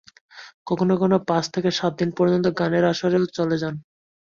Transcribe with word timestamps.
কখনো 0.67 0.93
কখনো 0.95 1.17
পাঁচ 1.29 1.45
থেকে 1.53 1.69
সাত 1.79 1.93
দিন 1.99 2.09
পর্যন্ত 2.17 2.45
গানের 2.59 2.83
আসরেও 2.91 3.25
চলে 3.37 3.55
যান। 3.61 3.75